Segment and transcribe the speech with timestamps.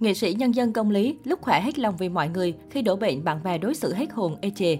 [0.00, 2.96] Nghệ sĩ nhân dân công lý, lúc khỏe hết lòng vì mọi người, khi đổ
[2.96, 4.78] bệnh bạn bè đối xử hết hồn ê chề.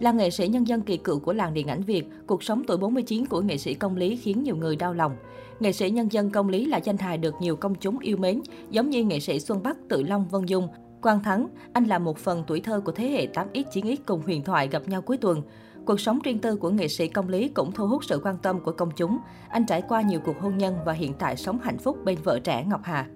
[0.00, 2.76] Là nghệ sĩ nhân dân kỳ cựu của làng điện ảnh Việt, cuộc sống tuổi
[2.76, 5.16] 49 của nghệ sĩ công lý khiến nhiều người đau lòng.
[5.60, 8.40] Nghệ sĩ nhân dân công lý là danh hài được nhiều công chúng yêu mến,
[8.70, 10.68] giống như nghệ sĩ Xuân Bắc, Tự Long, Vân Dung.
[11.02, 14.44] Quang Thắng, anh là một phần tuổi thơ của thế hệ 8X, 9X cùng huyền
[14.44, 15.42] thoại gặp nhau cuối tuần.
[15.86, 18.60] Cuộc sống riêng tư của nghệ sĩ công lý cũng thu hút sự quan tâm
[18.60, 19.18] của công chúng.
[19.48, 22.38] Anh trải qua nhiều cuộc hôn nhân và hiện tại sống hạnh phúc bên vợ
[22.38, 23.06] trẻ Ngọc Hà.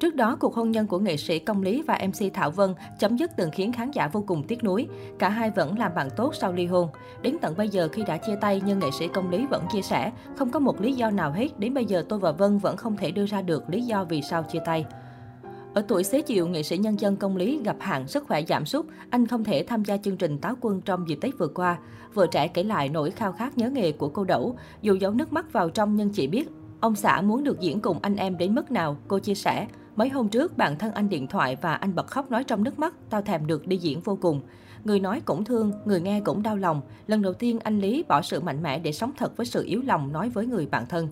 [0.00, 3.16] Trước đó, cuộc hôn nhân của nghệ sĩ Công Lý và MC Thảo Vân chấm
[3.16, 4.88] dứt từng khiến khán giả vô cùng tiếc nuối.
[5.18, 6.88] Cả hai vẫn làm bạn tốt sau ly hôn.
[7.22, 9.82] Đến tận bây giờ khi đã chia tay nhưng nghệ sĩ Công Lý vẫn chia
[9.82, 12.76] sẻ, không có một lý do nào hết, đến bây giờ tôi và Vân vẫn
[12.76, 14.84] không thể đưa ra được lý do vì sao chia tay.
[15.74, 18.66] Ở tuổi xế chiều, nghệ sĩ nhân dân công lý gặp hạn sức khỏe giảm
[18.66, 21.78] sút, anh không thể tham gia chương trình táo quân trong dịp Tết vừa qua.
[22.14, 25.32] Vợ trẻ kể lại nỗi khao khát nhớ nghề của cô Đẩu, dù giấu nước
[25.32, 26.48] mắt vào trong nhưng chỉ biết
[26.80, 29.66] ông xã muốn được diễn cùng anh em đến mức nào, cô chia sẻ.
[30.00, 32.78] Mấy hôm trước, bạn thân anh điện thoại và anh bật khóc nói trong nước
[32.78, 34.40] mắt, tao thèm được đi diễn vô cùng.
[34.84, 36.80] Người nói cũng thương, người nghe cũng đau lòng.
[37.06, 39.82] Lần đầu tiên anh Lý bỏ sự mạnh mẽ để sống thật với sự yếu
[39.82, 41.08] lòng nói với người bạn thân.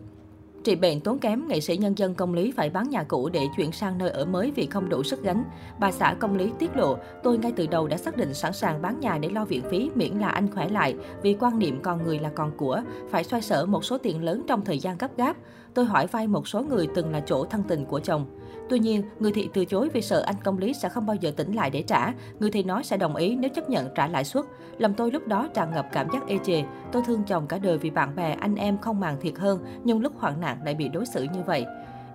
[0.68, 3.46] Trị bệnh tốn kém, nghệ sĩ nhân dân công lý phải bán nhà cũ để
[3.56, 5.44] chuyển sang nơi ở mới vì không đủ sức gánh.
[5.80, 8.82] Bà xã công lý tiết lộ, tôi ngay từ đầu đã xác định sẵn sàng
[8.82, 12.02] bán nhà để lo viện phí miễn là anh khỏe lại, vì quan niệm con
[12.02, 15.16] người là con của, phải xoay sở một số tiền lớn trong thời gian gấp
[15.16, 15.36] gáp.
[15.74, 18.26] Tôi hỏi vay một số người từng là chỗ thân tình của chồng.
[18.68, 21.30] Tuy nhiên, người thị từ chối vì sợ anh công lý sẽ không bao giờ
[21.36, 22.12] tỉnh lại để trả.
[22.40, 24.44] Người thị nói sẽ đồng ý nếu chấp nhận trả lãi suất.
[24.78, 26.62] Lòng tôi lúc đó tràn ngập cảm giác ê chề.
[26.92, 30.00] Tôi thương chồng cả đời vì bạn bè, anh em không màng thiệt hơn, nhưng
[30.00, 31.66] lúc hoạn nạn lại bị đối xử như vậy.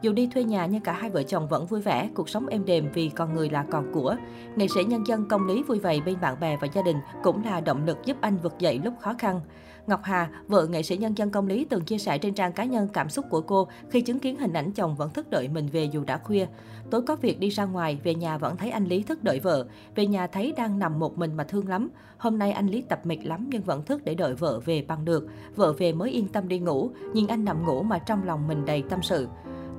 [0.04, 2.66] Dù đi thuê nhà nhưng cả hai vợ chồng vẫn vui vẻ, cuộc sống êm
[2.66, 4.16] đềm vì con người là con của.
[4.56, 7.44] Nghệ sĩ nhân dân công lý vui vầy bên bạn bè và gia đình cũng
[7.46, 9.42] là động lực giúp anh vực dậy lúc khó khăn.
[9.88, 12.64] Ngọc Hà, vợ nghệ sĩ nhân dân công lý từng chia sẻ trên trang cá
[12.64, 15.68] nhân cảm xúc của cô khi chứng kiến hình ảnh chồng vẫn thức đợi mình
[15.72, 16.48] về dù đã khuya.
[16.92, 19.66] Tối có việc đi ra ngoài, về nhà vẫn thấy anh Lý thức đợi vợ.
[19.96, 21.90] Về nhà thấy đang nằm một mình mà thương lắm.
[22.18, 25.06] Hôm nay anh Lý tập mệt lắm nhưng vẫn thức để đợi vợ về bằng
[25.06, 25.28] được.
[25.56, 28.66] Vợ về mới yên tâm đi ngủ, nhưng anh nằm ngủ mà trong lòng mình
[28.66, 29.28] đầy tâm sự.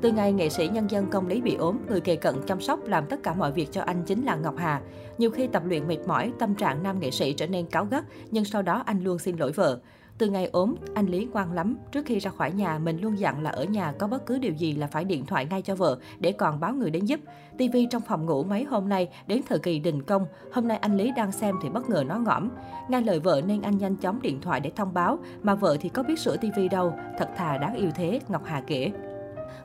[0.02, 2.80] Từ ngày nghệ sĩ nhân dân công lý bị ốm, người kề cận chăm sóc
[2.84, 4.80] làm tất cả mọi việc cho anh chính là Ngọc Hà.
[5.18, 8.04] Nhiều khi tập luyện mệt mỏi, tâm trạng nam nghệ sĩ trở nên cáu gắt,
[8.30, 9.80] nhưng sau đó anh luôn xin lỗi vợ.
[10.18, 11.76] Từ ngày ốm, anh Lý ngoan lắm.
[11.92, 14.52] Trước khi ra khỏi nhà, mình luôn dặn là ở nhà có bất cứ điều
[14.52, 17.20] gì là phải điện thoại ngay cho vợ để còn báo người đến giúp.
[17.58, 20.26] TV trong phòng ngủ mấy hôm nay đến thời kỳ đình công.
[20.52, 22.48] Hôm nay anh Lý đang xem thì bất ngờ nó ngõm.
[22.88, 25.18] Nghe lời vợ nên anh nhanh chóng điện thoại để thông báo.
[25.42, 26.94] Mà vợ thì có biết sửa TV đâu.
[27.18, 28.92] Thật thà đáng yêu thế, Ngọc Hà kể.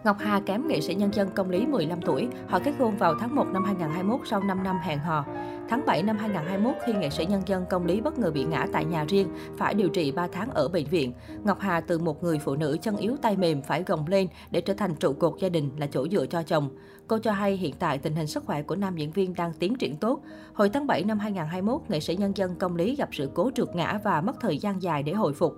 [0.03, 2.27] Ngọc Hà kém nghệ sĩ nhân dân công lý 15 tuổi.
[2.47, 5.25] Họ kết hôn vào tháng 1 năm 2021 sau 5 năm hẹn hò.
[5.69, 8.67] Tháng 7 năm 2021, khi nghệ sĩ nhân dân công lý bất ngờ bị ngã
[8.73, 11.13] tại nhà riêng, phải điều trị 3 tháng ở bệnh viện,
[11.43, 14.61] Ngọc Hà từ một người phụ nữ chân yếu tay mềm phải gồng lên để
[14.61, 16.69] trở thành trụ cột gia đình là chỗ dựa cho chồng.
[17.07, 19.75] Cô cho hay hiện tại tình hình sức khỏe của nam diễn viên đang tiến
[19.75, 20.19] triển tốt.
[20.53, 23.75] Hồi tháng 7 năm 2021, nghệ sĩ nhân dân công lý gặp sự cố trượt
[23.75, 25.57] ngã và mất thời gian dài để hồi phục.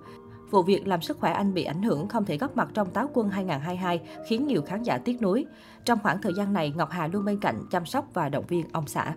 [0.52, 3.10] Vụ việc làm sức khỏe anh bị ảnh hưởng không thể góp mặt trong táo
[3.14, 5.44] quân 2022 khiến nhiều khán giả tiếc nuối.
[5.84, 8.66] Trong khoảng thời gian này, Ngọc Hà luôn bên cạnh chăm sóc và động viên
[8.72, 9.14] ông xã.